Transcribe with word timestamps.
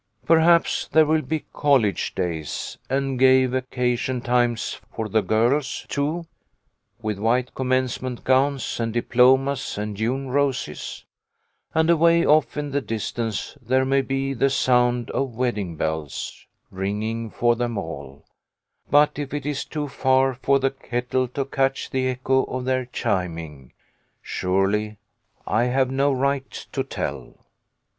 Perhaps 0.25 0.87
there 0.87 1.05
will 1.05 1.21
be 1.21 1.45
college 1.53 2.15
days 2.15 2.75
and 2.89 3.19
gay 3.19 3.45
vaca 3.45 3.95
tion 3.95 4.19
times 4.21 4.79
for 4.91 5.07
the 5.07 5.21
girls, 5.21 5.85
too, 5.89 6.25
with 7.03 7.19
white 7.19 7.53
commence 7.53 8.01
ment 8.01 8.23
gowns 8.23 8.79
and 8.79 8.91
diplomas 8.93 9.77
and 9.77 9.95
June 9.95 10.27
roses. 10.29 11.05
And 11.75 11.87
away 11.87 12.25
off 12.25 12.57
in 12.57 12.71
the 12.71 12.81
distance 12.81 13.55
there 13.61 13.85
may 13.85 14.01
be 14.01 14.33
the 14.33 14.49
sound 14.49 15.11
of 15.11 15.35
wed 15.35 15.53
ding 15.53 15.75
bells 15.75 16.47
ringing 16.71 17.29
for 17.29 17.55
them 17.55 17.77
all, 17.77 18.25
but 18.89 19.19
if 19.19 19.35
it 19.35 19.45
is 19.45 19.65
too 19.65 19.87
far 19.87 20.33
for 20.33 20.57
231 20.59 21.27
232 21.35 21.89
THE 21.91 22.07
LITTLE 22.07 22.23
COLONEL'S 22.23 22.47
HOLIDAYS. 22.47 22.47
the 22.47 22.47
kettle 22.57 22.57
to 22.57 22.57
catch 22.57 22.57
the 22.57 22.57
echo 22.57 22.57
of 22.57 22.65
their 22.65 22.85
chiming, 22.87 23.73
surely 24.23 24.97
/ 25.25 25.47
have 25.47 25.91
no 25.91 26.11
right 26.11 26.49
to 26.71 26.83
tell. 26.83 27.35